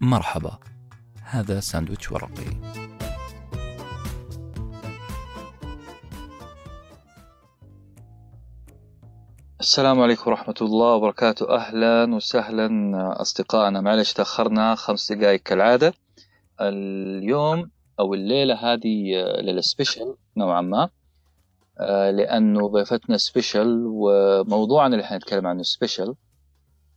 [0.00, 0.58] مرحبا.
[1.22, 2.46] هذا ساندويتش ورقي.
[9.60, 11.54] السلام عليكم ورحمة الله وبركاته.
[11.54, 12.68] أهلا وسهلا
[13.20, 13.80] أصدقائنا.
[13.80, 15.94] معلش تأخرنا خمس دقائق كالعادة.
[16.60, 20.88] اليوم أو الليلة هذه ليلة special نوعا ما.
[21.80, 26.14] آه، لأنه ضيفتنا special وموضوعنا اللي حنتكلم عنه special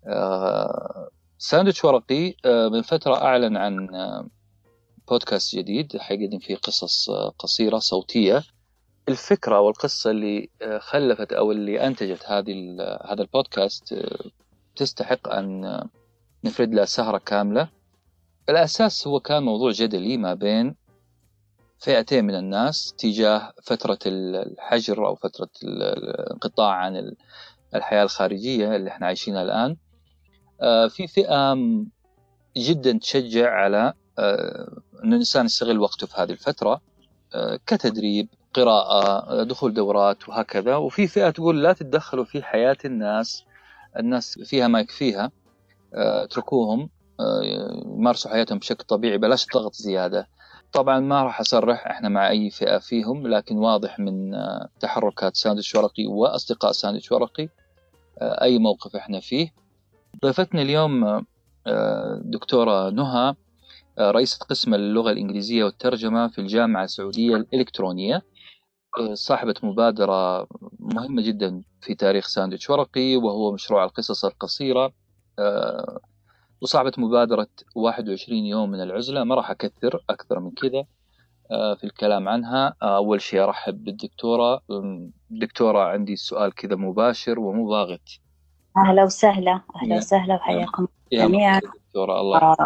[0.08, 1.10] آه،
[1.44, 3.88] ساندويتش ورقي آه، من فترة أعلن عن
[5.08, 8.44] بودكاست جديد حيقدم فيه قصص قصيرة صوتية.
[9.10, 10.50] الفكرة والقصة اللي
[10.80, 12.76] خلفت أو اللي أنتجت هذه
[13.06, 13.96] هذا البودكاست
[14.76, 15.84] تستحق أن
[16.44, 17.70] نفرد لها سهرة كاملة.
[18.50, 20.76] الأساس هو كان موضوع جدلي ما بين
[21.80, 27.16] فئتين من الناس تجاه فترة الحجر أو فترة الانقطاع عن
[27.76, 29.72] الحياة الخارجية اللي إحنا عايشينها الآن.
[29.72, 29.91] آه،
[30.90, 31.58] في فئة
[32.58, 36.82] جدا تشجع على آه، أن الإنسان يستغل وقته في هذه الفترة
[37.36, 40.76] آه، كتدريب قراءة دخول دورات وهكذا.
[40.76, 43.44] وفي فئة تقول لا تتدخلوا في حياة الناس
[44.00, 45.32] الناس فيها ما يكفيها
[45.94, 46.90] اتركوهم
[47.86, 50.28] يمارسوا حياتهم بشكل طبيعي بلاش ضغط زيادة.
[50.74, 55.76] طبعا ما راح أصرح إحنا مع أي فئة فيهم لكن واضح من آه، تحركات ساندويتش
[55.76, 57.50] ورقي وأصدقاء ساندويتش ورقي
[58.18, 59.54] آه، أي موقف إحنا فيه
[60.20, 61.04] ضيفتنا اليوم
[61.68, 63.36] آه، دكتورة نهى
[64.00, 68.22] رئيسة قسم اللغة الإنجليزية والترجمة في الجامعة السعودية الإلكترونية.
[69.14, 70.48] صاحبة مبادرة
[70.80, 74.94] مهمة جدا في تاريخ ساندويتش ورقي وهو مشروع القصص القصيرة.
[76.62, 79.24] وصاحبة مبادرة 21 يوم من العزلة.
[79.24, 80.86] ما راح أكثر أكثر من كذا
[81.52, 82.76] آه، في الكلام عنها.
[82.82, 84.62] آه، أول شيء أرحب بالدكتورة.
[85.30, 87.70] دكتورة عندي سؤال كذا مباشر ومو
[88.76, 89.62] ضاغط أهلا وسهلا.
[89.76, 91.62] أهلا وسهلا وحياكم جميعا.
[91.96, 92.58] الله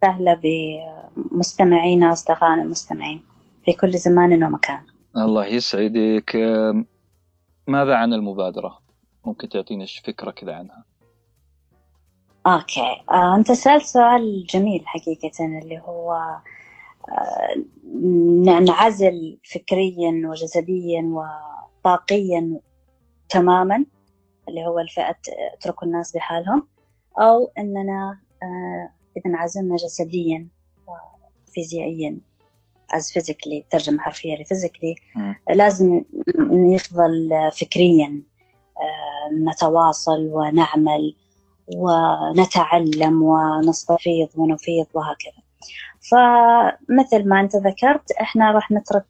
[0.00, 3.22] سهلا بمستمعينا أصدقائنا المستمعين
[3.64, 4.82] في كل زمان ومكان.
[5.16, 6.36] الله يسعدك.
[7.66, 8.78] ماذا عن المبادرة؟
[9.24, 10.84] ممكن تعطينا فكرة كذا عنها؟
[12.46, 13.02] أوكي.
[13.10, 16.12] آه، أنت سألت سؤال جميل حقيقة اللي هو
[17.08, 22.60] آه، نعزل فكريا وجسديا وطاقيا
[23.28, 23.84] تماما.
[24.48, 25.16] اللي هو الفئة
[25.54, 26.68] اتركوا الناس بحالهم
[27.18, 30.48] أو أننا آه، إذا انعزلنا جسديا
[31.48, 32.18] وفيزيائيا
[32.90, 34.94] as physically ترجمة حرفية ل physically
[35.50, 36.02] لازم
[36.50, 38.22] نفضل فكريا
[38.80, 41.16] آه، نتواصل ونعمل
[41.76, 45.44] ونتعلم ونستفيض ونفيض وهكذا.
[46.10, 49.06] فمثل ما أنت ذكرت إحنا راح نترك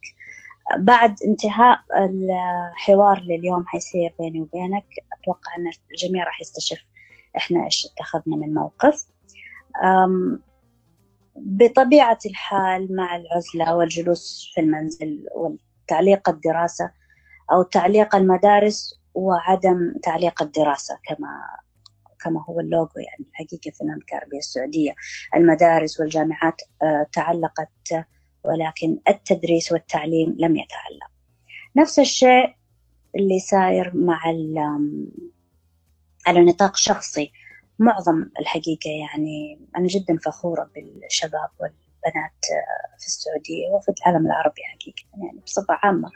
[0.77, 4.85] بعد انتهاء الحوار لليوم حيصير بيني وبينك
[5.19, 6.85] أتوقع أن الجميع راح يستشف
[7.37, 9.05] إحنا إيش اتخذنا من موقف.
[11.35, 16.91] بطبيعة الحال مع العزلة والجلوس في المنزل وتعليق الدراسة
[17.51, 21.27] أو تعليق المدارس وعدم تعليق الدراسة كما
[22.19, 24.95] كما هو اللوجو يعني الحقيقة في المملكة العربية السعودية.
[25.35, 27.69] المدارس والجامعات آه، تعلقت
[28.47, 31.11] ولكن التدريس والتعليم لم يتعلق.
[31.75, 32.55] نفس الشيء
[33.15, 34.21] اللي صاير مع
[36.27, 37.31] على نطاق شخصي.
[37.79, 45.25] معظم الحقيقة يعني أنا جدا فخورة بالشباب والبنات آه، في السعودية وفي العالم العربي حقيقة
[45.25, 46.11] يعني بصفة عامة.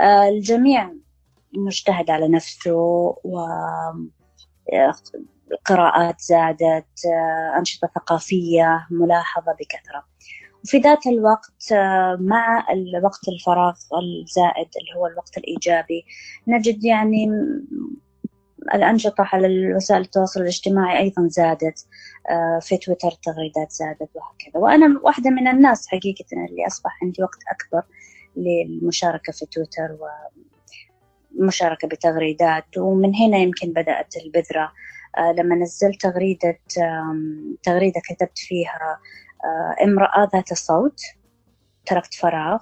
[0.00, 0.92] آه، الجميع
[1.52, 2.74] مجتهد على نفسه
[3.24, 3.46] و
[5.64, 7.06] قراءات زادت
[7.58, 10.04] أنشطة ثقافية ملاحظة بكثرة.
[10.64, 11.72] وفي ذات الوقت
[12.20, 16.04] مع الوقت الفراغ الزائد اللي هو الوقت الإيجابي
[16.48, 17.28] نجد يعني
[18.74, 21.86] الأنشطة على وسائل التواصل الاجتماعي أيضا زادت
[22.60, 24.60] في تويتر تغريدات زادت وهكذا.
[24.62, 27.82] وأنا واحدة من الناس حقيقة اللي أصبح عندي وقت أكبر
[28.36, 29.96] للمشاركة في تويتر
[31.38, 32.78] ومشاركة بتغريدات.
[32.78, 34.72] ومن هنا يمكن بدأت البذرة
[35.18, 36.58] آه، لما نزلت تغريدة
[37.62, 38.98] تغريدة كتبت فيها آه،
[39.84, 41.00] امرأة ذات صوت
[41.86, 42.58] تركت فراغ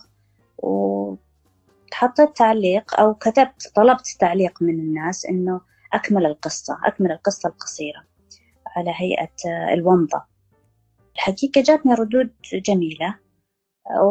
[0.58, 5.60] وحطيت تعليق أو كتبت طلبت تعليق من الناس إنه
[5.92, 8.04] أكمل القصة أكمل القصة القصيرة
[8.76, 10.22] على هيئة آه، الومضة.
[11.14, 13.18] الحقيقة جاتني ردود جميلة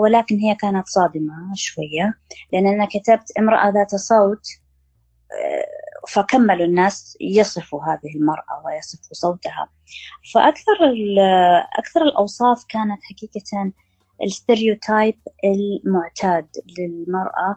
[0.01, 2.13] ولكن هي كانت صادمة شوية
[2.53, 4.47] لأن أنا كتبت امرأة ذات صوت
[6.07, 9.69] فكملوا الناس يصفوا هذه المرأة ويصفوا صوتها
[10.33, 10.77] فأكثر
[11.79, 13.71] أكثر الأوصاف كانت حقيقة
[14.23, 15.15] الستيريوتايب
[15.45, 16.47] المعتاد
[16.79, 17.55] للمرأة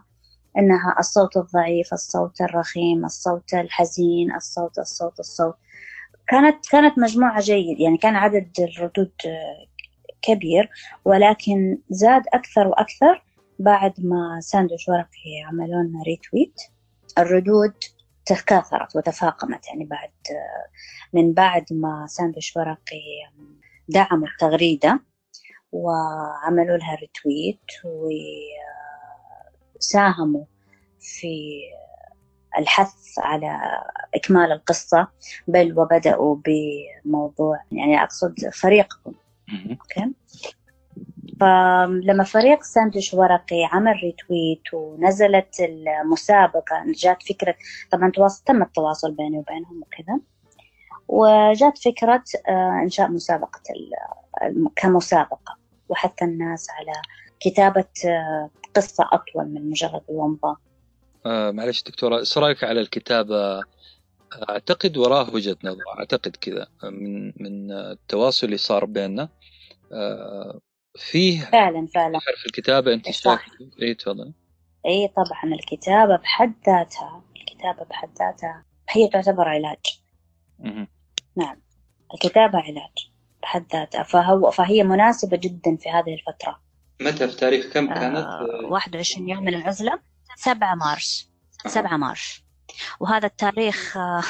[0.57, 5.55] أنها الصوت الضعيف الصوت الرخيم الصوت الحزين الصوت الصوت الصوت.
[6.27, 9.11] كانت كانت مجموعة جيد يعني كان عدد الردود
[10.21, 10.69] كبير
[11.05, 13.23] ولكن زاد أكثر وأكثر
[13.59, 16.61] بعد ما ساندويتش ورقي عملوا لنا retweet
[17.17, 17.73] الردود
[18.35, 20.11] تكاثرت وتفاقمت يعني بعد
[21.13, 23.01] من بعد ما ساندويتش ورقي
[23.89, 24.99] دعموا التغريدة
[25.71, 27.71] وعملوا لها retweet
[29.75, 30.45] وساهموا
[30.99, 31.61] في
[32.57, 33.59] الحث على
[34.15, 35.07] إكمال القصة
[35.47, 39.13] بل وبدأوا بموضوع يعني أقصد فريقكم.
[39.69, 40.13] okay؟
[41.39, 47.55] فلما فريق ساندويش ورقي عمل retweet ونزلت المسابقة جات فكرة
[47.91, 48.11] طبعا
[48.45, 50.19] تم التواصل بيني وبينهم وكذا.
[51.07, 53.61] وجات فكرة آه، إنشاء مسابقة
[54.75, 55.57] كمسابقة.
[55.89, 56.93] وحث الناس على
[57.39, 60.57] كتابة آه، قصة أطول من مجرد الومضة
[61.25, 63.63] آه معلش دكتورة إيش رأيك على الكتابة؟
[64.49, 69.29] أعتقد وراه وجهة نظر أعتقد كذا من من التواصل اللي صار بيننا.
[69.91, 70.59] آه
[70.95, 72.19] فيه فعلا فعلا.
[72.19, 73.39] في الكتابة أنت شايف؟
[73.81, 74.33] اي تفضل.
[74.85, 78.65] اي طبعا الكتابة بحد ذاتها الكتابة بحد ذاتها.
[78.89, 80.01] هي تعتبر علاج.
[80.59, 80.87] مه.
[81.37, 81.61] نعم.
[82.13, 83.11] الكتابة علاج
[83.41, 84.03] بحد ذاتها.
[84.03, 86.61] فهو فهي مناسبة جدا في هذه الفترة.
[87.01, 89.99] متى؟ في تاريخ كم كانت؟ آه 21 يوم من العزلة؟
[90.35, 91.31] 7 مارس.
[91.67, 92.43] 7 مارس.
[92.99, 94.23] وهذا التاريخ آه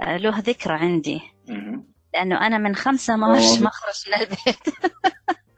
[0.16, 1.20] له ذكرى عندي.
[2.14, 4.74] لأنه أنا من 5 مارس ما خرجت من البيت.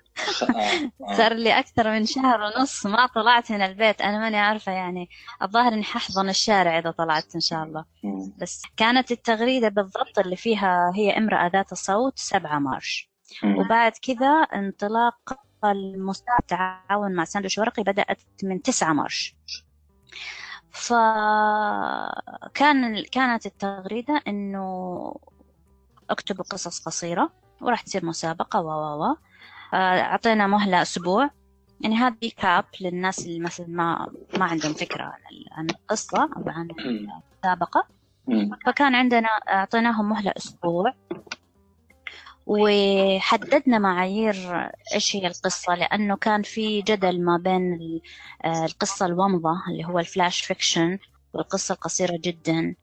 [1.16, 4.00] صار لي أكثر من شهر ونص ما طلعت من البيت.
[4.00, 5.08] أنا ماني عارفة يعني
[5.42, 7.84] الظاهر إني ححضن الشارع إذا طلعت إن شاء الله.
[8.38, 13.10] بس كانت التغريدة بالضبط اللي فيها هي امرأة ذات صوت 7 مارش.
[13.44, 19.36] وبعد كذا انطلاق المسابقة التعاون مع ساندويتش ورقي بدأت من 9 March.
[20.70, 22.02] فكان
[23.12, 25.14] كانت التغريدة إنه
[26.10, 29.16] اكتبوا قصص قصيرة وراح تصير مسابقة و و.
[29.74, 31.30] أعطينا مهلة أسبوع.
[31.80, 34.06] يعني هذه gap للناس اللي مثلا ما
[34.38, 35.12] ما عندهم فكرة
[35.52, 37.86] عن القصة أو عن المسابقة.
[38.66, 40.94] فكان عندنا أعطيناهم مهلة أسبوع.
[42.46, 44.34] وحددنا معايير
[44.94, 47.78] إيش هي القصة لأنه كان في جدل ما بين
[48.44, 50.98] القصة الومضة اللي هو ال flash fiction
[51.32, 52.74] والقصة القصيرة جدا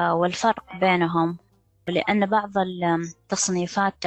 [0.00, 1.38] والفرق بينهم.
[1.88, 4.04] لأن بعض التصنيفات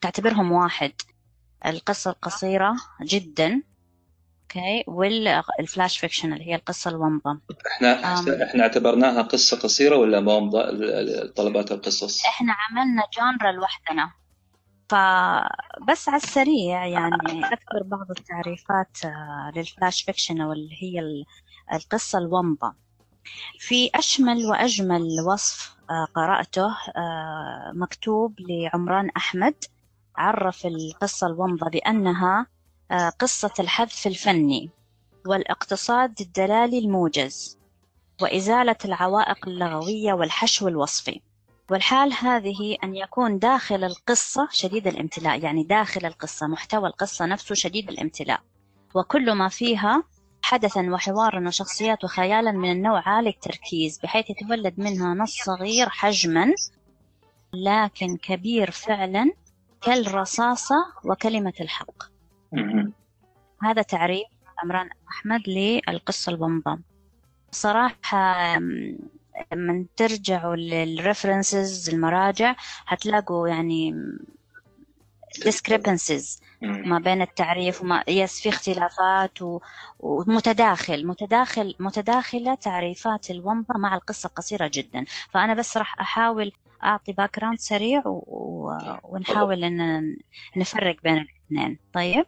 [0.00, 0.92] تعتبرهم واحد.
[1.66, 3.62] القصة القصيرة جدا
[4.42, 7.40] okay وال flash fiction اللي هي القصة الومضة
[7.76, 8.42] إحنا أم...
[8.42, 10.62] إحنا اعتبرناها قصة قصيرة ولا ومضة
[11.26, 14.12] طلبات القصص؟ إحنا عملنا genre لوحدنا.
[14.88, 18.98] فبس على السريع يعني أذكر بعض التعريفات
[19.56, 21.24] لل flash fiction أو اللي هي
[21.72, 22.74] القصة الومضة
[23.58, 29.54] في أشمل وأجمل وصف آه، قرأته آه، مكتوب لعمران أحمد.
[30.16, 32.46] عرف القصة الومضة بأنها
[32.90, 34.70] آه، قصة الحذف الفني
[35.26, 37.58] والاقتصاد الدلالي الموجز
[38.22, 41.20] وإزالة العوائق اللغوية والحشو الوصفي.
[41.70, 47.88] والحال هذه أن يكون داخل القصة شديد الامتلاء يعني داخل القصة محتوى القصة نفسه شديد
[47.88, 48.40] الامتلاء.
[48.94, 50.02] وكل ما فيها
[50.42, 56.54] حدثا وحوارا وشخصيات وخيالا من النوع عالي التركيز بحيث يتولد منها نص صغير حجما
[57.52, 59.32] لكن كبير فعلا.
[59.82, 60.74] كالرصاصة
[61.04, 62.02] وكلمة الحق.
[63.62, 64.26] هذا تعريف
[64.62, 66.82] عمران أحمد للقصة الومضة.
[67.50, 68.58] صراحة
[69.52, 73.94] من ترجعوا لل references المراجع هتلاقوا يعني
[75.40, 79.60] discrepancies ما بين التعريف وما يس في اختلافات و...
[80.00, 81.06] ومتداخل.
[81.06, 85.04] متداخل متداخلة تعريفات الومضة مع القصة قصيرة جدا.
[85.30, 86.52] فأنا بس راح أحاول
[86.84, 88.70] أعطي background سريع و...
[89.02, 90.16] ونحاول أن
[90.56, 91.78] نفرق بين الاثنين.
[91.92, 92.26] طيب؟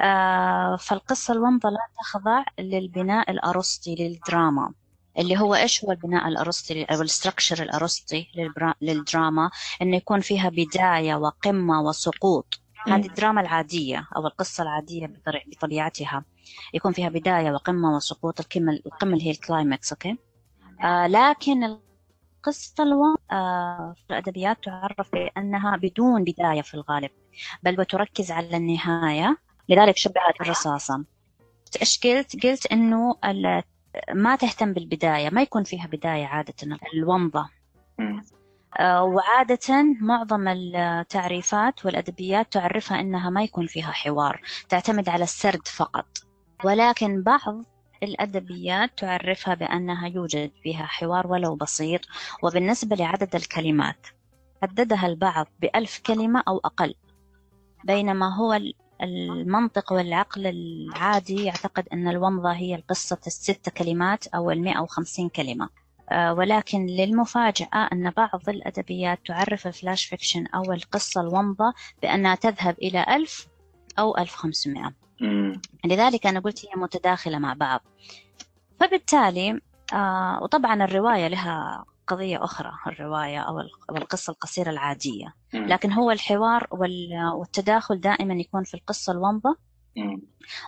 [0.00, 4.72] آه فالقصة الومضة لا تخضع للبناء الأرسطي للدراما.
[5.18, 8.26] اللي هو إيش هو البناء الأرسطي أو ال structure الأرسطي
[8.82, 9.50] للدراما؟
[9.82, 12.60] إنه يكون فيها بداية وقمة وسقوط.
[12.88, 15.12] هذه الدراما العادية أو القصة العادية
[15.46, 16.24] بطبيعتها.
[16.74, 18.40] يكون فيها بداية وقمة وسقوط.
[18.40, 20.18] القمة القمة اللي هي ال climax okay؟
[20.84, 23.16] آه لكن القصة ألو...
[23.32, 27.10] آه في الأدبيات تعرف بأنها بدون بداية في الغالب.
[27.62, 29.38] بل وتركز على النهاية.
[29.68, 31.04] لذلك شبهت الرصاصة
[31.80, 33.16] إيش قلت؟ قلت إنه
[34.14, 36.54] ما تهتم بالبداية ما يكون فيها بداية عادة
[36.94, 37.48] الومضة.
[38.80, 46.06] آه، وعادة معظم التعريفات والأدبيات تعرفها أنها ما يكون فيها حوار تعتمد على السرد فقط.
[46.64, 47.64] ولكن بعض
[48.02, 52.00] الأدبيات تعرفها بأنها يوجد فيها حوار ولو بسيط.
[52.42, 54.06] وبالنسبة لعدد الكلمات
[54.62, 56.94] حددها البعض بألف كلمة أو أقل.
[57.84, 58.60] بينما هو
[59.02, 65.68] المنطق والعقل العادي يعتقد أن الومضة هي القصة الست كلمات أو المئة وخمسين كلمة.
[66.12, 72.76] آه، ولكن للمفاجأة أن بعض الأدبيات تعرف ال flash fiction أو القصة الومضة بأنها تذهب
[72.78, 73.46] إلى ألف
[73.98, 74.92] أو ألف خمسمائة
[75.84, 77.80] لذلك أنا قلت هي متداخلة مع بعض.
[78.80, 79.60] فبالتالي
[79.92, 85.34] آه وطبعا الرواية لها قضية أخرى الرواية أو القصة القصيرة العادية.
[85.52, 86.66] لكن هو الحوار
[87.34, 89.56] والتداخل دائما يكون في القصة الومضة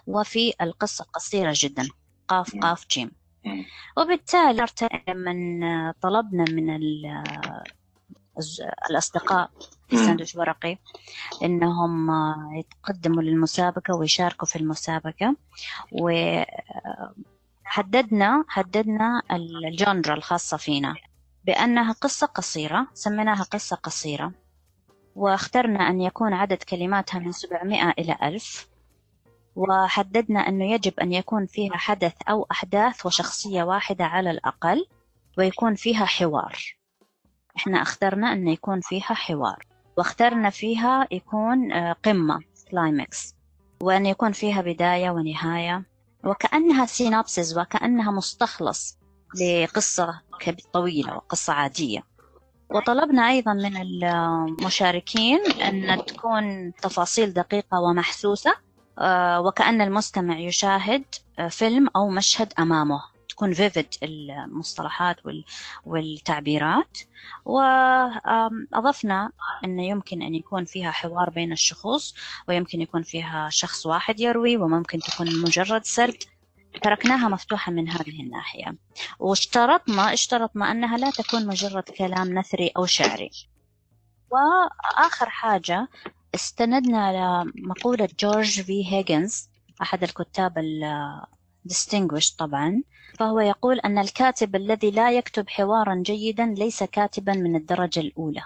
[0.06, 1.88] وفي القصة القصيرة جدا.
[2.28, 3.11] قاف قاف جيم.
[3.96, 4.66] وبالتالي
[5.08, 6.80] لما طلبنا من
[8.90, 9.50] الأصدقاء
[9.88, 10.78] في ساندويتش ورقي
[11.42, 12.11] إنهم
[12.54, 15.37] يتقدموا للمسابقة ويشاركوا في المسابقة.
[17.62, 20.94] وحددنا حددنا الجونرا الخاصة فينا.
[21.44, 24.32] بأنها قصة قصيرة سميناها قصة قصيرة
[25.16, 28.68] واخترنا أن يكون عدد كلماتها من 700 إلى 1000
[29.56, 34.87] وحددنا أنه يجب أن يكون فيها حدث أو أحداث وشخصية واحدة على الأقل
[35.38, 36.58] ويكون فيها حوار.
[37.56, 42.40] إحنا اخترنا أن يكون فيها حوار واخترنا فيها يكون آه، قمة
[42.71, 43.35] climax
[43.82, 45.84] وأن يكون فيها بداية ونهاية
[46.25, 48.99] وكأنها synopsis وكأنها مستخلص
[49.40, 50.20] لقصة
[50.50, 52.02] طويلة وقصة عادية.
[52.70, 58.54] وطلبنا أيضا من المشاركين أن تكون تفاصيل دقيقة ومحسوسة
[58.99, 61.04] آه، وكأن المستمع يشاهد
[61.38, 63.02] آه، فيلم أو مشهد أمامه.
[63.28, 65.16] تكون فيفيد المصطلحات
[65.87, 66.99] والتعبيرات.
[67.44, 69.30] وأضفنا
[69.64, 72.14] أنه يمكن أن يكون فيها حوار بين الشخوص
[72.49, 76.25] ويمكن يكون فيها شخص واحد يروي وممكن تكون مجرد سرد.
[76.83, 78.76] تركناها مفتوحة من هذه الناحية.
[79.19, 83.31] واشترطنا اشترطنا أنها لا تكون مجرد كلام نثري أو شعري.
[84.31, 85.88] وآخر حاجة
[86.35, 87.12] استندنا
[87.45, 89.49] لمقولة جورج في هيجنز
[89.83, 90.52] أحد الكتاب
[91.69, 92.83] distinguished طبعا
[93.19, 98.43] فهو يقول أن الكاتب الذي لا يكتب حوارا جيدا ليس كاتبا من الدرجة الأولى.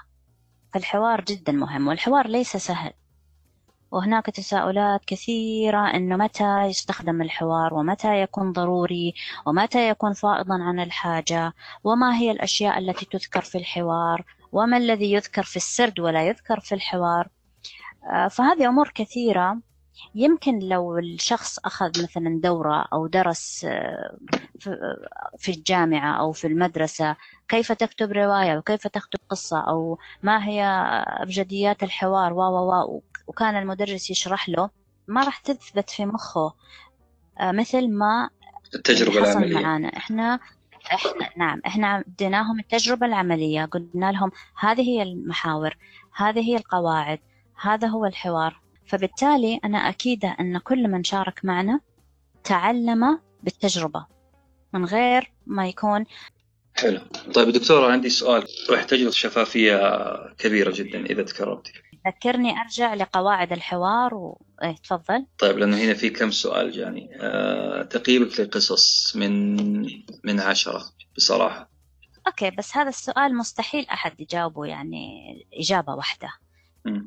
[0.74, 2.92] فالحوار جدا مهم والحوار ليس سهل.
[3.90, 9.14] وهناك تساؤلات كثيرة أنه متى يستخدم الحوار ومتى يكون ضروري
[9.46, 11.52] ومتى يكون فائضا عن الحاجة
[11.84, 16.74] وما هي الأشياء التي تذكر في الحوار وما الذي يذكر في السرد ولا يذكر في
[16.74, 17.28] الحوار.
[18.12, 19.58] آه، فهذه أمور كثيرة.
[20.14, 24.16] يمكن لو الشخص أخذ مثلا دورة أو درس آه،
[25.38, 27.16] في الجامعة أو في المدرسة
[27.48, 30.62] كيف تكتب رواية وكيف تكتب قصة أو ما هي
[31.22, 34.70] أبجديات الحوار و و وكان المدرس يشرح له
[35.08, 36.54] ما راح تثبت في مخه
[37.40, 38.30] آه، مثل ما
[38.74, 39.54] التجربة حصل العملية.
[39.54, 39.96] معانا.
[39.96, 40.40] إحنا
[40.92, 45.76] إحنا نعم إحنا اديناهم التجربة العملية قلنا لهم هذه هي المحاور
[46.16, 47.18] هذه هي القواعد
[47.60, 48.60] هذا هو الحوار.
[48.86, 51.80] فبالتالي أنا أكيدة أن كل من شارك معنا
[52.44, 54.06] تعلم بالتجربة
[54.72, 56.04] من غير ما يكون
[56.74, 57.00] حلو.
[57.34, 58.46] طيب دكتورة عندي سؤال.
[58.88, 59.78] تجربة شفافية
[60.38, 61.72] كبيرة جدا إذا تكررتي.
[62.06, 64.42] ذكرني أرجع لقواعد الحوار و...
[64.62, 65.26] إيه تفضل.
[65.38, 67.10] طيب لأنه هنا في كم سؤال جاني.
[67.20, 67.82] أه...
[67.82, 69.56] تقييمك للقصص من
[70.24, 70.84] من عشرة
[71.16, 71.70] بصراحة.
[72.26, 75.06] أوكي بس هذا السؤال مستحيل أحد يجاوبه يعني
[75.54, 76.28] إجابة واحدة.
[76.84, 77.06] م.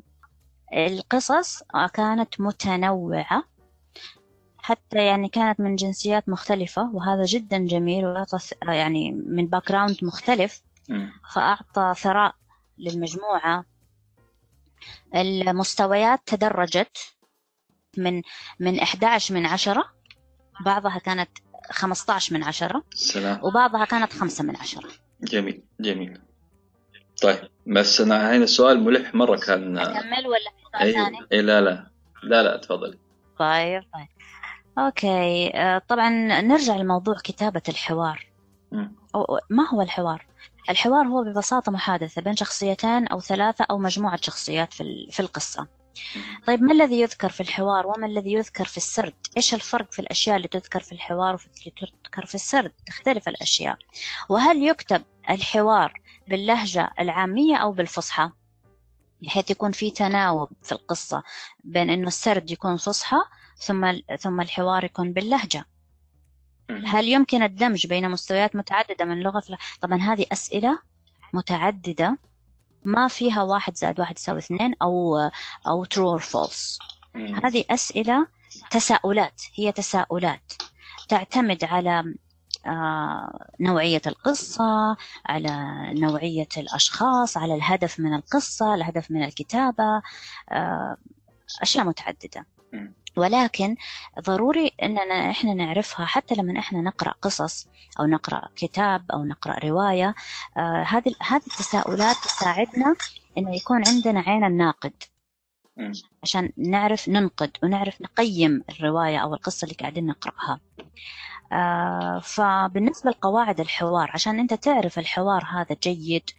[0.72, 1.62] القصص
[1.94, 3.44] كانت متنوعة
[4.58, 10.62] حتى يعني كانت من جنسيات مختلفة وهذا جدا جميل وأعطى يعني من background مختلف
[11.34, 12.34] فأعطى ثراء
[12.78, 13.64] للمجموعة.
[15.14, 16.96] المستويات تدرجت
[17.96, 18.22] من
[18.60, 19.84] من 11 من عشرة
[20.64, 21.30] بعضها كانت
[21.70, 23.40] 15 من عشرة سلام.
[23.44, 24.88] وبعضها كانت خمسة من عشرة.
[25.22, 26.20] جميل جميل.
[27.22, 30.94] طيب بس أنا هنا السؤال ملح مرة كان أكمل ولا أي...
[31.32, 31.90] أي لا لا.
[32.22, 32.98] لا لا تفضلي
[33.38, 34.08] طيب طيب.
[34.78, 36.10] أوكي آه، طبعا
[36.40, 38.30] نرجع لموضوع كتابة الحوار.
[39.14, 40.26] أو ما هو الحوار؟
[40.70, 44.72] الحوار هو ببساطة محادثة بين شخصيتين أو ثلاثة أو مجموعة شخصيات
[45.10, 45.68] في القصة.
[46.46, 50.36] طيب ما الذي يذكر في الحوار وما الذي يذكر في السرد؟ إيش الفرق في الأشياء
[50.36, 53.76] اللي تذكر في الحوار وفي اللي تذكر في السرد؟ تختلف الأشياء.
[54.28, 55.92] وهل يكتب الحوار
[56.28, 58.30] باللهجة العامية أو بالفصحى؟
[59.22, 61.22] بحيث يكون في تناوب في القصة
[61.64, 63.18] بين إنه السرد يكون فصحى
[63.56, 65.64] ثم ثم الحوار يكون باللهجة
[66.86, 69.42] هل يمكن الدمج بين مستويات متعددة من لغة
[69.80, 70.78] طبعا هذه أسئلة
[71.32, 72.18] متعددة.
[72.84, 75.18] ما فيها واحد زائد واحد يساوي اثنين أو
[75.66, 76.78] أو true or false.
[77.44, 78.26] هذه أسئلة
[78.70, 80.52] تساؤلات هي تساؤلات
[81.08, 82.14] تعتمد على
[82.66, 84.96] آه، نوعية القصة
[85.26, 90.02] على نوعية الأشخاص على الهدف من القصة الهدف من الكتابة
[90.50, 90.96] آه،
[91.62, 92.46] أشياء متعددة.
[93.16, 93.76] ولكن
[94.20, 97.68] ضروري إننا إحنا نعرفها حتى لما إحنا نقرأ قصص
[98.00, 100.14] أو نقرأ كتاب أو نقرأ رواية
[100.56, 102.96] آه هذه هذه التساؤلات تساعدنا
[103.38, 104.92] إنه يكون عندنا عين الناقد.
[106.22, 110.60] عشان نعرف ننقد ونعرف نقيم الرواية أو القصة اللي قاعدين نقرأها.
[111.52, 116.30] آه فبالنسبة لقواعد الحوار عشان أنت تعرف الحوار هذا جيد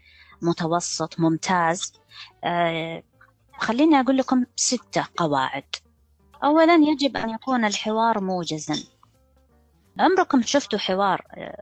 [0.42, 1.94] متوسط ممتاز
[2.44, 3.04] آه
[3.58, 5.63] خليني أقول لكم ستة قواعد.
[6.43, 8.83] أولا يجب أن يكون الحوار موجزا.
[10.00, 11.62] عمركم شفتوا حوار آه،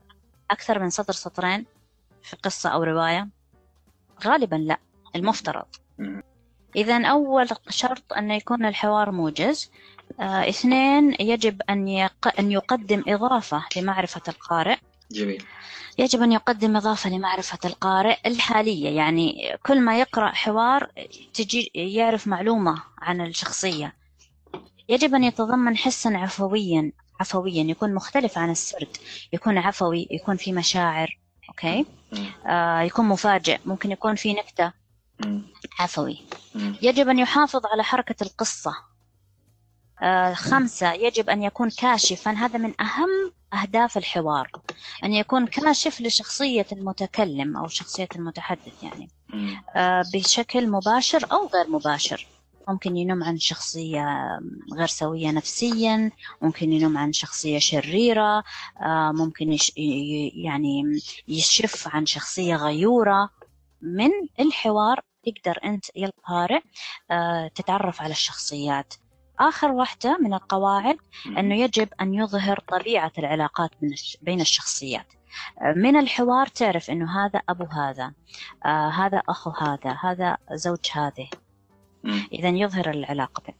[0.51, 1.65] أكثر من سطر سطرين
[2.24, 3.27] في قصة أو رواية؟
[4.25, 4.79] غالبا لا
[5.15, 5.65] المفترض.
[6.75, 9.71] إذا أول شرط أن يكون الحوار موجز.
[10.19, 12.39] آه، اثنين يجب أن, يق...
[12.39, 14.77] أن يقدم إضافة لمعرفة القارئ.
[15.12, 15.43] جميل.
[15.98, 20.91] يجب أن يقدم إضافة لمعرفة القارئ الحالية يعني كل ما يقرأ حوار
[21.33, 23.99] تجي يعرف معلومة عن الشخصية.
[24.89, 28.98] يجب أن يتضمن حسا عفويا عفويا يكون مختلف عن السرد.
[29.34, 31.19] يكون عفوي يكون في مشاعر
[31.50, 31.86] أوكي؟
[32.48, 34.74] آه يكون مفاجئ ممكن يكون في نكتة.
[35.79, 36.17] عفوي.
[36.81, 38.74] يجب أن يحافظ على حركة القصة.
[40.01, 42.31] آه خمسة يجب أن يكون كاشفا.
[42.31, 44.51] هذا من أهم أهداف الحوار.
[45.03, 49.10] أن يكون كاشف لشخصية المتكلم أو شخصية المتحدث يعني.
[49.75, 52.27] آه بشكل مباشر أو غير مباشر.
[52.70, 54.06] ممكن ينم عن شخصية
[54.74, 56.12] غير سوية نفسيا
[56.42, 58.44] ممكن ينم عن شخصية شريرة
[58.82, 59.72] آه، ممكن يش
[60.36, 60.84] يعني
[61.28, 63.30] يشف عن شخصية غيورة.
[63.82, 64.10] من
[64.40, 66.62] الحوار تقدر أنت يا القارئ
[67.12, 68.94] آه، تتعرف على الشخصيات.
[69.40, 70.98] آخر واحدة من القواعد
[71.38, 73.72] أنه يجب أن يظهر طبيعة العلاقات
[74.22, 75.14] بين الشخصيات.
[75.76, 78.14] من الحوار تعرف أنه هذا أبو هذا
[78.66, 81.30] آه هذا أخو هذا هذا زوج هذه.
[82.06, 83.56] إذا يظهر العلاقة بين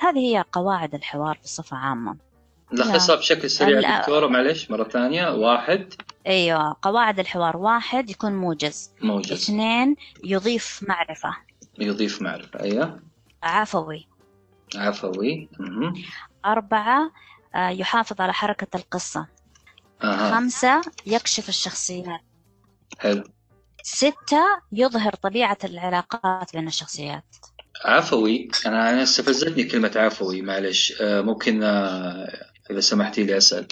[0.00, 2.16] هذه هي قواعد الحوار بصفة عامة.
[2.72, 5.28] نلخصها بشكل سريع دكتورة معلش مرة ثانية.
[5.30, 5.94] واحد.
[6.26, 7.56] أيوة قواعد الحوار.
[7.56, 8.90] واحد يكون موجز.
[9.02, 9.32] موجز.
[9.32, 11.36] اثنين يضيف معرفة.
[11.78, 13.00] يضيف معرفة أيوة.
[13.42, 14.08] عفوي.
[14.76, 15.48] عفوي.
[15.58, 15.94] مه.
[16.44, 17.12] أربعة
[17.54, 19.26] آه، يحافظ على حركة القصة.
[20.02, 20.30] أه.
[20.30, 22.20] خمسة يكشف الشخصيات.
[22.98, 23.24] حلو.
[23.82, 27.36] ستة يظهر طبيعة العلاقات بين الشخصيات.
[27.84, 33.66] عفوي أنا أنا استفزتني كلمة عفوي معلش آه ممكن آه إذا سمحتي لي أسأل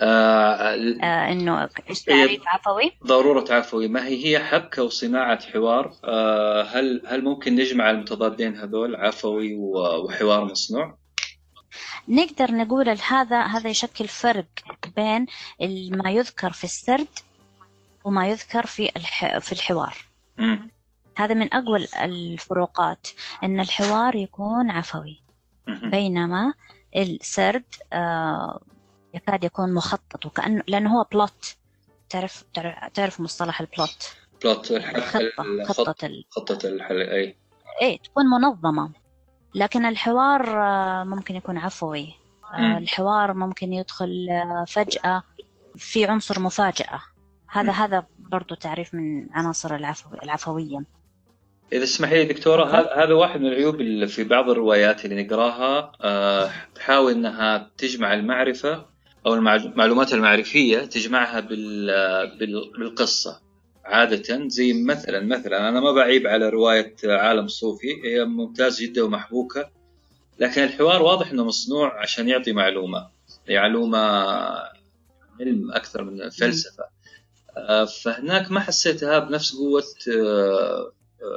[0.00, 7.02] آه إنه إيش تعريف عفوي؟ ضرورة عفوي ما هي هي حبكة وصناعة حوار آه هل
[7.06, 10.98] هل ممكن نجمع المتضادين هذول عفوي وحوار مصنوع؟
[12.08, 14.46] نقدر نقول هذا هذا يشكل فرق
[14.96, 15.26] بين
[15.90, 17.08] ما يذكر في السرد
[18.04, 18.90] وما يذكر في
[19.40, 19.96] في الحوار.
[20.38, 20.56] م.
[21.16, 23.06] هذا من أقوى الفروقات
[23.42, 25.22] أن الحوار يكون عفوي.
[25.66, 26.54] بينما
[26.96, 28.60] السرد آه،
[29.14, 31.56] يكاد يكون مخطط وكأنه لأنه هو بلوت
[32.10, 32.44] تعرف
[32.94, 37.36] تعرف مصطلح البلوت بلوت الخطة خطة خطة الحل أي.
[37.82, 38.92] إيه تكون منظمة.
[39.54, 42.14] لكن الحوار آه، ممكن يكون عفوي.
[42.54, 44.28] آه، الحوار ممكن يدخل
[44.68, 45.22] فجأة
[45.76, 47.02] في عنصر مفاجأة.
[47.48, 50.84] هذا هذا برضو تعريف من عناصر العفو العفوية.
[51.72, 52.64] إذا تسمحي لي دكتورة
[53.04, 58.86] هذا واحد من العيوب اللي في بعض الروايات اللي نقراها آه، تحاول إنها تجمع المعرفة
[59.26, 61.40] أو المعلومات المعرفية تجمعها
[62.78, 63.40] بالقصة.
[63.84, 69.70] عادة زي مثلا مثلا أنا ما بعيب على رواية عالم صوفي هي ممتاز جدا ومحبوكة
[70.38, 73.08] لكن الحوار واضح إنه مصنوع عشان يعطي معلومة
[73.48, 73.98] معلومه
[75.40, 76.84] علم أكثر من فلسفة.
[77.56, 79.84] آه، فهناك ما حسيتها بنفس قوة
[80.16, 80.92] آه،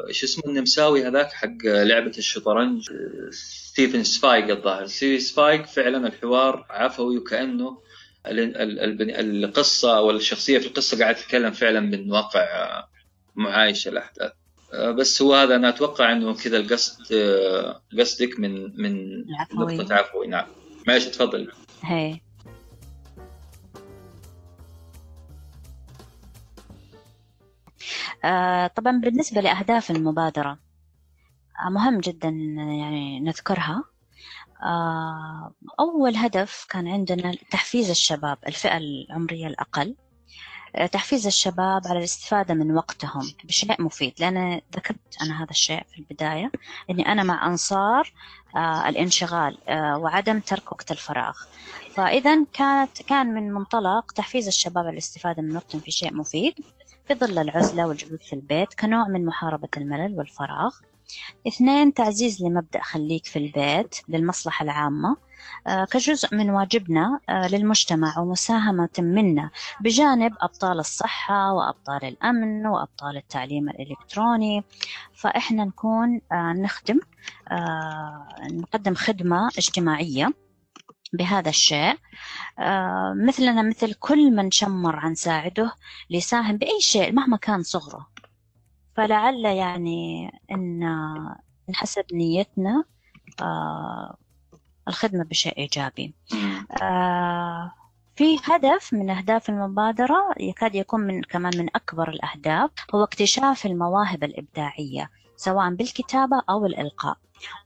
[0.07, 2.89] إيش اسمه النمساوي هذاك حق لعبة الشطرنج؟
[3.31, 4.85] ستيفن زفايق الظاهر.
[4.85, 7.77] ستيفن زفايق فعلا الحوار عفوي وكأنه
[8.27, 12.83] القصة أو الشخصية في القصة قاعدة تتكلم فعلا من واقع
[13.35, 14.31] معايشة الأحداث.
[14.97, 17.03] بس هو هذا أنا أتوقع إنه كذا القصد
[17.99, 20.27] قصدك من من نقطة عفوي.
[20.27, 20.45] نعم.
[20.87, 21.51] معلش تفضل.
[21.81, 22.19] هي.
[28.75, 30.57] طبعا بالنسبة لأهداف المبادرة
[31.65, 33.83] آه، مهم جدا يعني نذكرها.
[34.63, 39.95] آه، أول هدف كان عندنا تحفيز الشباب الفئة العمرية الأقل.
[40.75, 44.13] آه، تحفيز الشباب على الاستفادة من وقتهم بشيء مفيد.
[44.19, 46.51] لأن ذكرت أنا هذا الشيء في البداية
[46.89, 48.13] أني أنا مع أنصار
[48.55, 51.37] آه، الانشغال وعدم ترك وقت الفراغ.
[51.93, 56.53] فإذا كانت كان من منطلق تحفيز الشباب على الاستفادة من وقتهم في شيء مفيد.
[57.07, 60.75] في ظل العزلة والجلوس في البيت كنوع من محاربة الملل والفراغ.
[61.47, 65.17] اثنين تعزيز لمبدأ خليك في البيت للمصلحة العامة.
[65.67, 73.69] آه، كجزء من واجبنا آه، للمجتمع ومساهمة منا بجانب أبطال الصحة وأبطال الأمن وأبطال التعليم
[73.69, 74.63] الإلكتروني.
[75.13, 76.99] فإحنا نكون آه، نخدم
[78.51, 80.44] نقدم خدمة اجتماعية.
[81.15, 81.97] بهذا الشيء.
[83.27, 85.75] مثلنا مثل كل من شمر عن ساعده
[86.09, 88.07] ليساهم بأي شيء مهما كان صغره.
[88.95, 90.79] فلعل يعني إن
[91.69, 92.83] نحسب نيتنا
[94.87, 96.15] الخدمة بشيء إيجابي.
[96.81, 97.71] آه
[98.15, 104.23] في هدف من أهداف المبادرة يكاد يكون من كمان من أكبر الأهداف هو اكتشاف المواهب
[104.23, 105.09] الإبداعية.
[105.37, 107.17] سواء بالكتابة أو الإلقاء.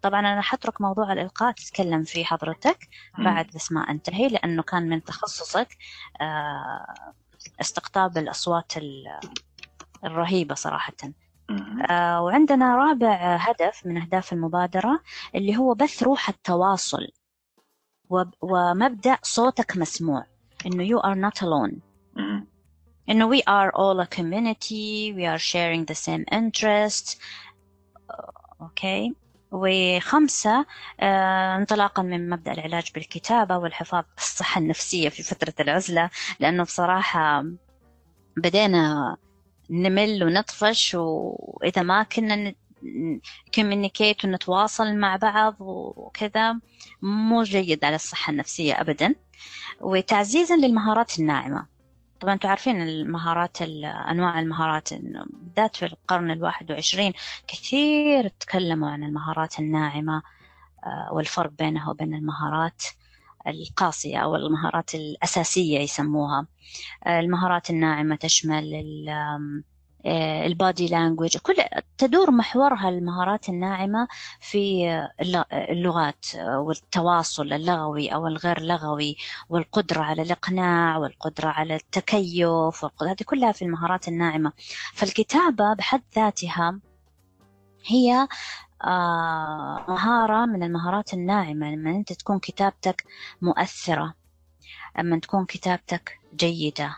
[0.02, 5.04] طبعا أنا حترك موضوع الإلقاء تتكلم فيه حضرتك بعد بس ما أنتهي لأنه كان من
[5.04, 5.78] تخصصك
[6.22, 7.14] آه
[7.62, 8.72] استقطاب الأصوات
[10.06, 10.94] الرهيبة صراحة.
[11.90, 15.00] آه وعندنا رابع هدف من أهداف المبادرة
[15.36, 17.08] اللي هو بث روح التواصل
[18.42, 20.26] ومبدأ صوتك مسموع
[20.66, 21.76] إنه you are not alone.
[23.10, 27.18] إنه we are all a community we are sharing the same interests
[28.62, 29.16] أوكي.
[29.52, 30.66] وخمسة
[31.00, 37.46] آه انطلاقا من مبدأ العلاج بالكتابة والحفاظ على الصحة النفسية في فترة العزلة لأنه بصراحة
[38.38, 39.18] بدينا
[39.70, 42.54] نمل ونطفش وإذا ما كنا
[43.56, 46.60] كوميونيكيت ونتواصل مع بعض وكذا
[47.02, 49.16] مو جيد على الصحة النفسية أبدا.
[49.82, 51.79] وتعزيزا للمهارات الناعمة.
[52.20, 53.62] طبعا أنتم عارفين المهارات
[54.12, 57.14] أنواع المهارات بالذات في القرن الواحد وعشرين
[57.48, 60.22] كثير تكلموا عن المهارات الناعمة
[60.86, 62.84] آه، والفرق بينها وبين المهارات
[63.48, 66.48] القاسية أو المهارات الأساسية يسموها.
[67.06, 68.74] آه، المهارات الناعمة تشمل
[70.06, 71.56] البادي لانجوج كل
[71.98, 74.08] تدور محورها المهارات الناعمة
[74.40, 74.90] في
[75.70, 79.16] اللغات والتواصل اللغوي أو الغير لغوي
[79.50, 84.52] والقدرة على الإقناع والقدرة على التكيف هذه كلها في المهارات الناعمة.
[84.94, 86.80] فالكتابة بحد ذاتها
[87.86, 88.28] هي
[88.84, 91.72] آه، مهارة من المهارات الناعمة.
[91.72, 93.04] لما أنت تكون كتابتك
[93.42, 94.14] مؤثرة
[95.00, 96.98] لما تكون كتابتك جيدة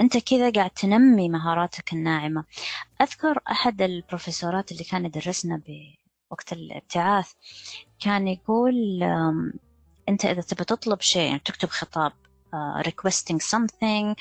[0.00, 2.44] أنت كذا قاعد تنمي مهاراتك الناعمة.
[3.02, 7.32] أذكر أحد البروفيسورات اللي كان يدرسنا بوقت الابتعاث
[8.00, 9.02] كان يقول
[10.08, 14.14] أنت إذا تبي تطلب شيء يعني تكتب خطاب uh, requesting something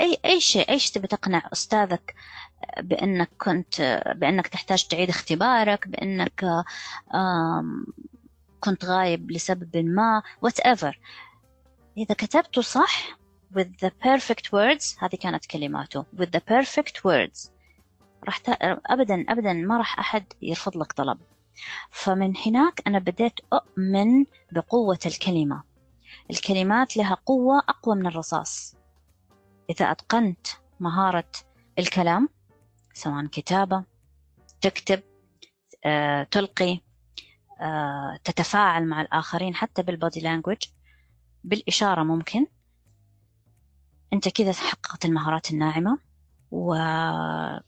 [0.00, 2.14] أي أي شيء أي شيء تبي تقنع أستاذك
[2.80, 6.44] بأنك كنت بأنك تحتاج تعيد اختبارك بأنك
[8.60, 10.94] كنت غايب لسبب ما whatever.
[11.98, 13.18] إذا كتبته صح
[13.54, 14.96] with the perfect words.
[15.02, 16.04] هذه كانت كلماته.
[16.16, 17.50] with the perfect words.
[18.24, 18.48] راح ت...
[18.86, 21.18] أبدا أبدا ما راح أحد يرفض لك طلب.
[21.90, 25.62] فمن هناك أنا بديت أؤمن بقوة الكلمة.
[26.30, 28.76] الكلمات لها قوة أقوى من الرصاص.
[29.70, 30.46] إذا أتقنت
[30.80, 31.30] مهارة
[31.78, 32.28] الكلام
[32.94, 33.84] سواء كتابة
[34.60, 35.02] تكتب
[35.84, 36.80] آه، تلقي
[37.60, 40.58] آه، تتفاعل مع الآخرين حتى بالبودي لانجوج
[41.44, 42.46] بالإشارة ممكن.
[44.12, 45.98] أنت كذا حققت المهارات الناعمة
[46.50, 47.62] وراح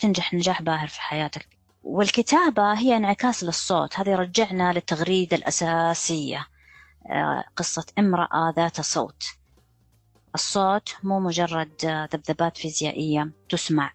[0.00, 1.48] تنجح نجاح باهر في حياتك.
[1.82, 6.46] والكتابة هي انعكاس للصوت هذه رجعنا للتغريدة الأساسية
[7.10, 9.22] آه، قصة امرأة ذات صوت.
[10.34, 13.92] الصوت مو مجرد ذبذبات فيزيائية تسمع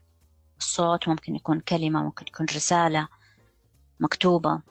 [0.57, 3.07] الصوت ممكن يكون كلمة ممكن يكون رسالة
[3.99, 4.61] مكتوبة.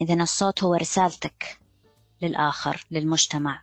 [0.00, 1.60] إذا الصوت هو رسالتك
[2.22, 3.62] للآخر للمجتمع.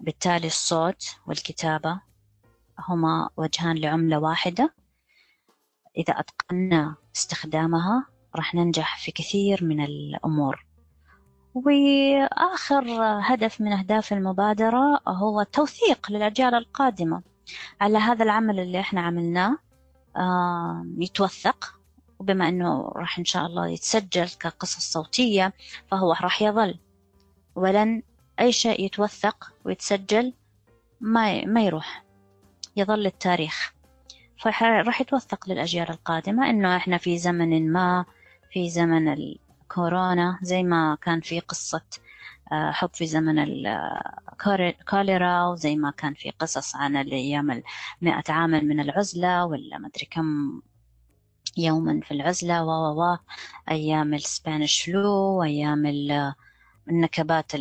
[0.00, 2.00] بالتالي الصوت والكتابة
[2.88, 4.74] هما وجهان لعملة واحدة.
[5.96, 8.06] إذا أتقنا استخدامها
[8.36, 10.66] راح ننجح في كثير من الأمور.
[11.54, 17.22] وآخر هدف من أهداف المبادرة هو التوثيق للأجيال القادمة.
[17.80, 19.58] على هذا العمل اللي إحنا عملناه
[20.98, 21.72] يتوثق.
[22.18, 25.52] وبما أنه راح إن شاء الله يتسجل كقصص صوتية
[25.90, 26.78] فهو راح يظل.
[27.54, 28.02] ولن
[28.40, 30.32] أي شيء يتوثق ويتسجل
[31.00, 32.04] ما ما يروح
[32.76, 33.72] يظل التاريخ.
[34.38, 38.04] فراح يتوثق للأجيال القادمة إنه إحنا في زمن ما
[38.52, 41.82] في زمن الكورونا زي ما كان في قصة
[42.50, 43.38] حب في زمن
[44.48, 47.50] الكوليرا وزي ما كان في قصص عن الأيام
[48.02, 50.60] المئة عام من العزلة ولا مدري كم
[51.56, 52.70] يوما في العزلة و
[53.02, 53.18] و
[53.70, 55.86] أيام السبانيش فلو وأيام
[56.88, 57.52] النكبات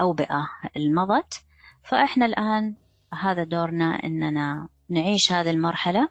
[0.00, 1.42] الأوبئة المضت
[1.84, 2.74] فإحنا الآن
[3.14, 6.08] هذا دورنا إننا نعيش هذه المرحلة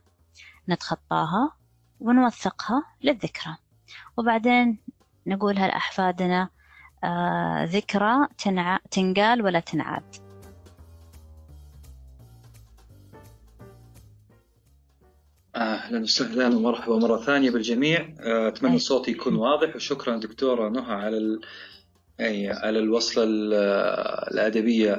[0.70, 1.52] نتخطاها
[2.00, 3.58] ونوثقها للذكرى.
[4.18, 4.80] وبعدين
[5.28, 6.50] نقولها لأحفادنا
[7.04, 8.80] آه ذكرى تنع...
[8.92, 10.16] تنقال ولا تنعاد؟
[15.56, 18.16] أهلا وسهلا ومرحبا مرة ثانية بالجميع.
[18.20, 21.40] آه، أتمنى صوتي يكون واضح وشكرا دكتورة نهى على.
[22.20, 23.24] أي على الوصلة
[24.32, 24.94] الأدبية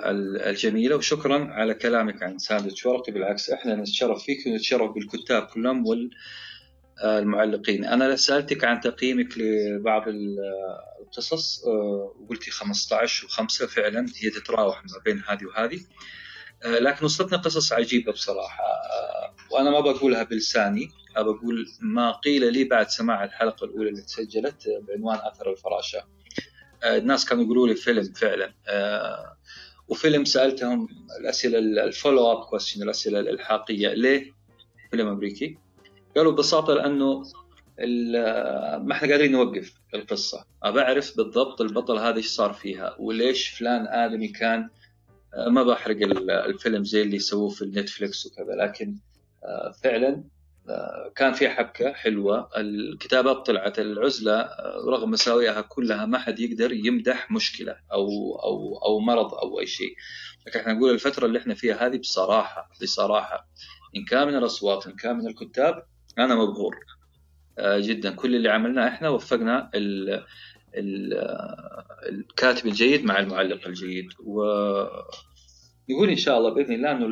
[0.50, 3.12] الجميلة وشكرا على كلامك عن ساندويتش ورقي.
[3.12, 5.84] بالعكس إحنا نتشرف فيك ونتشرف بالكتاب كلهم
[7.04, 7.84] والمعلقين.
[7.84, 10.04] أنا سألتك عن تقييمك لبعض
[11.00, 15.80] القصص آه، وقلتي 15 و5 فعلا هي تتراوح ما بين هذه وهذه.
[16.64, 22.64] آه، لكن وصلتنا قصص عجيبة بصراحة آه، وأنا ما بقولها بلساني بقول ما قيل لي
[22.64, 26.19] بعد سماع الحلقة الأولى اللي تسجلت بعنوان أثر الفراشة.
[26.84, 28.54] الناس كانوا يقولوا لي فيلم فعلا.
[28.68, 29.36] آه،
[29.88, 30.88] وفيلم سألتهم
[31.20, 34.32] الأسئلة ال follow up question الأسئلة الإلحاقية ليه؟
[34.90, 35.58] فيلم أمريكي؟
[36.16, 37.22] قالوا ببساطة لأنه
[38.78, 40.44] ما إحنا قادرين نوقف القصة.
[40.62, 44.68] أبى أعرف بالضبط البطل هذا إيش صار فيها وليش فلان آدمي كان
[45.34, 45.96] آه، ما بحرق
[46.46, 48.54] الفيلم زي اللي سووه في النتفلكس وكذا.
[48.54, 48.96] لكن
[49.82, 50.24] فعلا
[51.16, 52.48] كان في حبكة حلوة.
[52.56, 54.48] الكتابات طلعت العزلة
[54.88, 58.06] رغم مساوئها كلها ما حد يقدر يمدح مشكلة أو
[58.44, 59.94] أو أو مرض أو أي شيء.
[60.46, 63.48] لكن إحنا نقول الفترة اللي إحنا فيها هذه بصراحة بصراحة
[63.96, 65.82] إن كان من الأصوات إن كان من الكتاب
[66.18, 66.76] أنا مبهور
[67.58, 68.10] آه، جدا.
[68.14, 70.24] كل اللي عملناه إحنا وفقنا ال
[72.08, 74.08] الكاتب الجيد مع المعلق الجيد.
[74.24, 74.42] و
[75.90, 77.06] نقول إن شاء الله بإذن الله إنه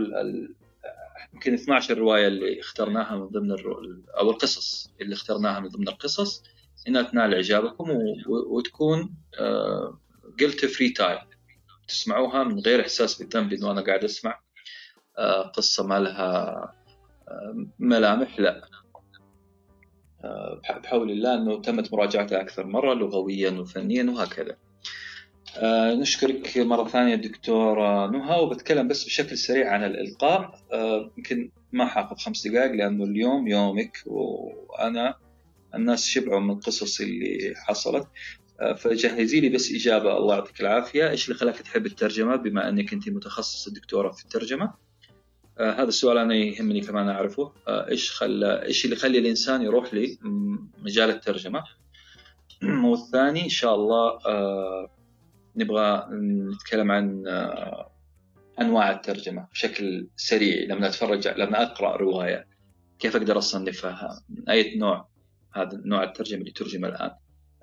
[1.34, 3.82] يمكن 12 رواية اللي اخترناها من ضمن الرو...
[4.18, 6.42] أو القصص اللي اخترناها من ضمن القصص.
[6.88, 8.16] انها تنال إعجابكم و...
[8.28, 9.14] وتكون
[10.40, 11.18] قلت free time
[11.88, 14.40] تسمعوها من غير إحساس بالذنب إنه أنا قاعد أسمع.
[15.18, 16.54] آه، قصة ما لها
[17.28, 18.68] آه، ملامح لا.
[20.24, 24.56] آه، بحول الله إنه تمت مراجعتها أكثر مرة لغويا وفنيا وهكذا.
[25.56, 30.60] آه نشكرك مرة ثانية دكتورة نهى وبتكلم بس بشكل سريع عن الإلقاء.
[30.72, 35.14] آه يمكن ما حاخذ خمس دقائق لأنه اليوم يومك وأنا
[35.74, 38.06] الناس شبعوا من القصص اللي حصلت.
[38.60, 40.16] آه فجهزي لي بس إجابة.
[40.16, 41.10] الله يعطيك العافية.
[41.10, 44.74] إيش اللي خلاك تحب الترجمة؟ بما أنك أنت متخصصة دكتورة في الترجمة.
[45.60, 47.52] هذا السؤال أنا يهمني كمان أعرفه.
[47.68, 51.62] إيش خلى إيش اللي يخلي الإنسان يروح لمجال الترجمة؟
[52.84, 54.18] والثاني إن شاء الله
[55.58, 56.08] نبغى
[56.54, 57.90] نتكلم عن آه،
[58.60, 62.46] أنواع الترجمة بشكل سريع لما أتفرج لما أقرأ رواية.
[62.98, 65.08] كيف أقدر أصنفها؟ من أي نوع؟
[65.54, 67.10] هذا نوع الترجمة اللي ترجم الآن.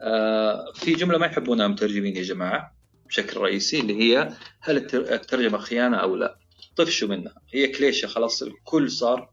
[0.02, 5.98] آه، في جملة ما يحبونها المترجمين يا جماعة بشكل رئيسي اللي هي هل الترجمة خيانة
[5.98, 6.38] أو لا؟
[6.76, 7.34] طفشوا منها.
[7.54, 9.30] هي كليشة خلاص الكل صار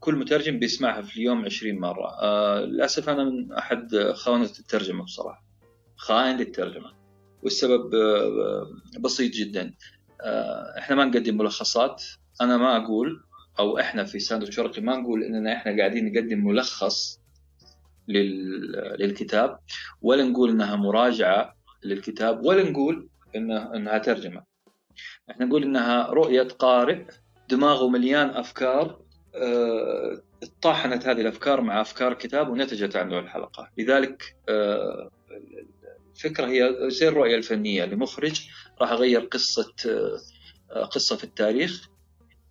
[0.00, 2.08] كل مترجم بيسمعها في اليوم 20 مرة.
[2.22, 5.44] آه للأسف أنا من أحد خونة الترجمة بصراحة.
[5.96, 6.97] خائن للترجمة.
[7.42, 8.66] والسبب آه،
[9.00, 9.74] بسيط جدا.
[10.20, 12.04] آه، إحنا ما نقدم ملخصات.
[12.40, 13.22] أنا ما أقول
[13.58, 17.20] أو إحنا في ساندوتش شرقي ما نقول إننا إحنا قاعدين نقدم ملخص
[18.08, 19.58] للكتاب
[20.02, 24.42] ولا نقول إنها مراجعة للكتاب ولا نقول انها إنها ترجمة.
[25.30, 27.04] إحنا نقول إنها رؤية قارئ
[27.48, 29.00] دماغه مليان أفكار
[29.34, 30.22] آه
[30.62, 33.70] طاحنت هذه الأفكار مع أفكار كتاب ونتجت عنه الحلقة.
[33.78, 35.10] لذلك آه
[36.18, 37.84] الفكرة هي زي الرؤية الفنية.
[37.84, 38.48] لمخرج
[38.80, 39.74] راح أغير قصة
[40.70, 41.88] آه، قصة في التاريخ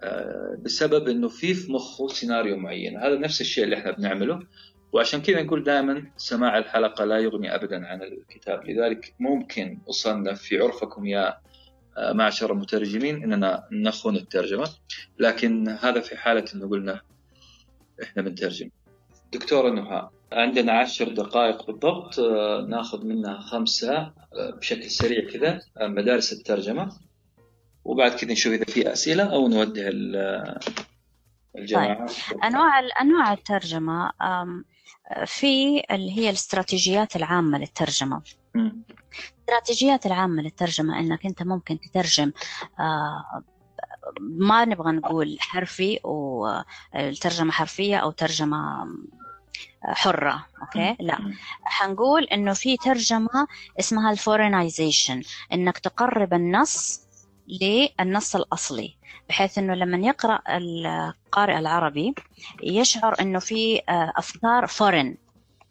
[0.02, 2.98] آه، بسبب إنه في في مخه سيناريو معين.
[2.98, 4.40] هذا نفس الشيء اللي إحنا بنعمله.
[4.94, 8.70] وعشان كذا نقول دائما سماع الحلقة لا يغني ابدا عن الكتاب.
[8.70, 11.38] لذلك ممكن أصنف في عرفكم يا
[11.98, 14.70] آه، معشر المترجمين إننا نخون الترجمة.
[15.20, 17.02] لكن هذا في حالة إنه قلنا
[18.04, 18.70] إحنا بنترجم.
[19.34, 20.10] دكتورة نهى.
[20.32, 24.14] عندنا عشر دقائق بالضبط آه، ناخذ منها خمسة آه،
[24.60, 26.90] بشكل سريع كذا آه، مدارس الترجمة.
[27.86, 29.90] وبعد كذا نشوف إذا في أسئلة أو نوجه
[31.58, 32.08] الجماعة.
[32.08, 32.40] طيب.
[32.44, 34.12] أنواع أنواع الترجمة
[35.26, 38.22] في اللي هي الاستراتيجيات العامة للترجمة.
[38.56, 42.32] الاستراتيجيات العامة للترجمة أنك أنت ممكن تترجم
[44.22, 48.88] ما نبغى نقول حرفي والترجمة حرفية أو ترجمة
[49.84, 51.18] حرة okay؟ لا.
[51.64, 53.48] حنقول إنه في ترجمة
[53.80, 55.22] اسمها ال foreignization
[55.54, 57.02] إنك تقرب النص
[57.62, 58.96] للنص الأصلي
[59.30, 62.16] بحيث إنه لما يقرأ القارئ العربي
[62.64, 65.18] يشعر إنه في آه، أفكار foreign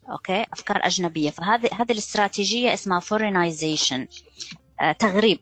[0.09, 1.29] okay؟ أفكار أجنبية.
[1.29, 4.07] فهذه هذه الاستراتيجية اسمها foreignization
[4.81, 5.39] آه، تغريب.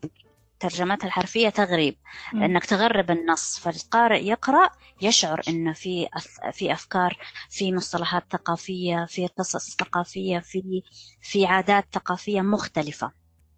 [0.60, 1.96] ترجمتها الحرفية تغريب
[2.34, 2.44] م.
[2.44, 4.70] انك تغرب النص فالقارئ يقرأ
[5.02, 6.08] يشعر إنه في
[6.54, 7.18] في أفكار
[7.50, 10.84] في مصطلحات ثقافية في قصص ثقافية في
[11.22, 13.12] في عادات ثقافية مختلفة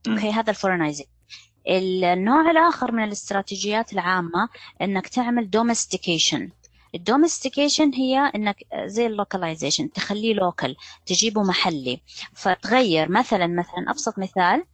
[0.08, 0.12] م.
[0.12, 1.10] okay هذا ال foreignization
[1.68, 4.50] النوع الآخر من الاستراتيجيات العامة
[4.82, 6.50] أنك تعمل domestication
[6.96, 12.02] ال domestication هي إنك زي ال localization تخليه local تجيبه محلي.
[12.34, 14.66] فتغير مثلا مثلا أبسط مثال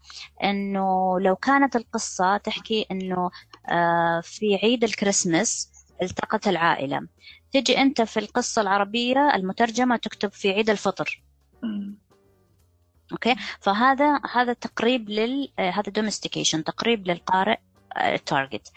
[0.44, 3.32] إنه لو كانت القصة تحكي إنه
[3.70, 5.70] آه، في عيد الكريسماس
[6.02, 7.08] التقت العائلة.
[7.52, 11.24] تجي أنت في القصة العربية المترجمة تكتب في عيد الفطر.
[13.12, 17.58] okay؟ فهذا هذا تقريب لل آه، هذا domestication تقريب للقارئ.
[17.98, 18.72] ال target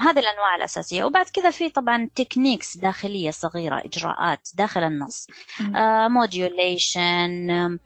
[0.00, 1.04] هذه الأنواع الأساسية.
[1.04, 5.26] وبعد كذا في طبعا techniques داخلية صغيرة إجراءات داخل النص.
[6.08, 7.78] modulation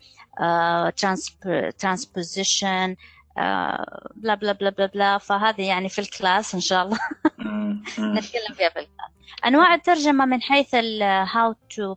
[1.78, 2.96] transposition
[3.36, 6.98] bla bla bla bla bla فهذه يعني في ال class إن شاء الله.
[7.98, 9.10] نتكلم فيها في ال class.
[9.46, 11.94] أنواع الترجمة من حيث how to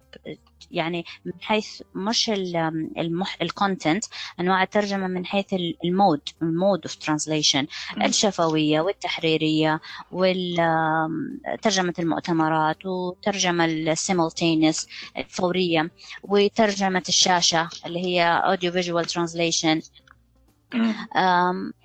[0.71, 3.37] يعني من حيث مش المح...
[3.41, 4.05] ال content
[4.39, 5.53] أنواع الترجمة من حيث
[5.85, 7.67] ال mode ال mode of translation
[8.05, 9.79] الشفوية والتحريرية
[10.11, 15.89] وترجمه المؤتمرات وترجمة ال simultaneous الفورية
[16.23, 19.81] وترجمة الشاشة اللي هي audio visual translation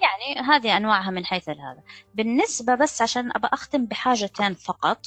[0.00, 1.82] يعني هذه أنواعها من حيث هذا.
[2.14, 5.06] بالنسبة بس عشان ابى أختم بحاجتين فقط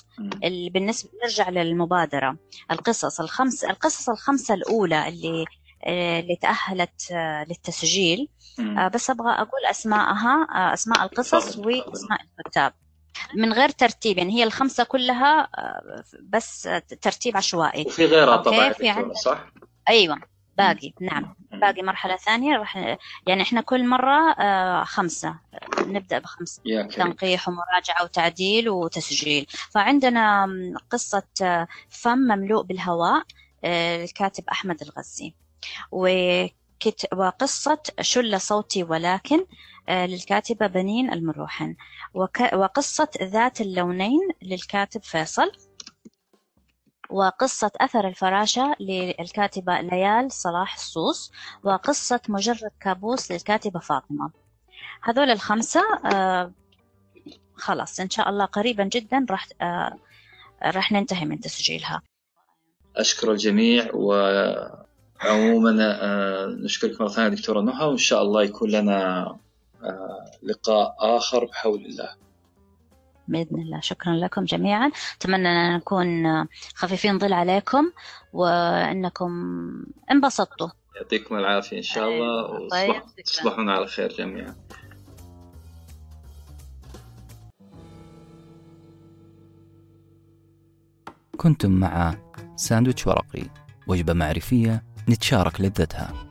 [0.73, 2.37] بالنسبة نرجع للمبادرة.
[2.71, 5.45] القصص الخمس القصص الخمسة الأولى اللي
[5.85, 8.27] آه، اللي تأهلت آه، للتسجيل.
[8.59, 12.73] آه، بس أبغى أقول أسماءها أسماء القصص وأسماء الكتاب.
[13.35, 15.49] من غير ترتيب يعني هي الخمسة كلها
[16.29, 16.69] بس
[17.01, 17.85] ترتيب عشوائي.
[17.87, 19.45] وفي غيرها طبعا في صح؟
[19.89, 20.30] أيوة.
[20.57, 20.93] باقي.
[21.01, 21.35] نعم.
[21.51, 22.57] باقي مرحلة ثانية.
[22.57, 25.35] راح يعني إحنا كل مرة آه، خمسة.
[25.79, 26.61] نبدأ بخمسة.
[26.95, 29.45] تنقيح ومراجعة وتعديل وتسجيل.
[29.71, 30.47] فعندنا
[30.89, 33.23] قصة آه، فم مملوء بالهواء
[33.63, 35.33] آه، الكاتب أحمد الغزي.
[37.13, 39.45] وقصة شل صوتي ولكن
[39.89, 41.75] للكاتبة بنين المروحن.
[42.53, 45.51] وقصة ذات اللونين للكاتب فيصل.
[47.11, 51.31] وقصة أثر الفراشة للكاتبة ليال صلاح الصوص
[51.63, 54.31] وقصة مجرد كابوس للكاتبة فاطمة.
[55.03, 55.81] هذول الخمسة
[56.13, 56.51] آه
[57.55, 59.97] خلاص إن شاء الله قريبا جدا راح آه
[60.63, 62.01] راح ننتهي من تسجيلها.
[62.95, 69.21] أشكر الجميع وعموما آه نشكرك مرة ثانية دكتورة نهى وإن شاء الله يكون لنا
[69.83, 72.09] آه لقاء آخر بحول الله.
[73.31, 73.79] بإذن الله.
[73.79, 74.91] شكرا لكم جميعا.
[75.17, 77.91] أتمنى أن نكون خفيفين ظل عليكم
[78.33, 79.31] وأنكم
[80.11, 80.69] انبسطتوا.
[80.95, 82.67] يعطيكم العافية إن شاء الله.
[82.69, 82.95] طيب.
[83.19, 84.55] وتصبحون على خير جميعا.
[91.37, 92.15] كنتم مع
[92.55, 93.43] ساندويتش ورقي.
[93.87, 96.30] وجبة معرفية نتشارك لذتها.